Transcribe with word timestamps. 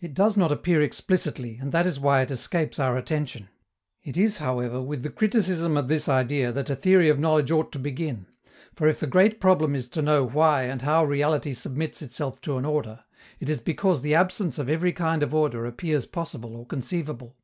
It 0.00 0.14
does 0.14 0.34
not 0.34 0.50
appear 0.50 0.80
explicitly, 0.80 1.58
and 1.60 1.72
that 1.72 1.84
is 1.86 2.00
why 2.00 2.22
it 2.22 2.30
escapes 2.30 2.78
our 2.78 2.96
attention. 2.96 3.50
It 4.02 4.16
is, 4.16 4.38
however, 4.38 4.80
with 4.80 5.02
the 5.02 5.10
criticism 5.10 5.76
of 5.76 5.88
this 5.88 6.08
idea 6.08 6.50
that 6.52 6.70
a 6.70 6.74
theory 6.74 7.10
of 7.10 7.18
knowledge 7.18 7.50
ought 7.50 7.70
to 7.72 7.78
begin, 7.78 8.28
for 8.74 8.88
if 8.88 8.98
the 8.98 9.06
great 9.06 9.42
problem 9.42 9.74
is 9.76 9.88
to 9.88 10.00
know 10.00 10.24
why 10.26 10.62
and 10.62 10.80
how 10.80 11.04
reality 11.04 11.52
submits 11.52 12.00
itself 12.00 12.40
to 12.40 12.56
an 12.56 12.64
order, 12.64 13.00
it 13.40 13.50
is 13.50 13.60
because 13.60 14.00
the 14.00 14.14
absence 14.14 14.58
of 14.58 14.70
every 14.70 14.94
kind 14.94 15.22
of 15.22 15.34
order 15.34 15.66
appears 15.66 16.06
possible 16.06 16.56
or 16.56 16.64
conceivable. 16.64 17.36